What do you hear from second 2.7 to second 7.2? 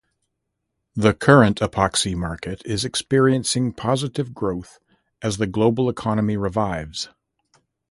experiencing positive growth as the global economy revives.